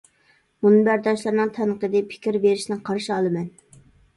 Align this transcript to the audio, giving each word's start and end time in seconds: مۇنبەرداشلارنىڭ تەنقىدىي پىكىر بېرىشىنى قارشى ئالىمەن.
مۇنبەرداشلارنىڭ 0.65 1.51
تەنقىدىي 1.59 2.05
پىكىر 2.15 2.41
بېرىشىنى 2.47 2.81
قارشى 2.89 3.17
ئالىمەن. 3.19 3.49